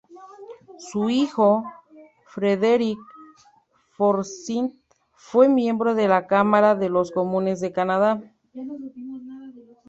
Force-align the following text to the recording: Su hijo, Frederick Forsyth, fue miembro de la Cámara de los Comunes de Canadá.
Su 0.79 1.11
hijo, 1.11 1.63
Frederick 2.25 2.97
Forsyth, 3.91 4.73
fue 5.13 5.47
miembro 5.47 5.93
de 5.93 6.07
la 6.07 6.25
Cámara 6.25 6.73
de 6.73 6.89
los 6.89 7.11
Comunes 7.11 7.59
de 7.59 7.71
Canadá. 7.71 8.19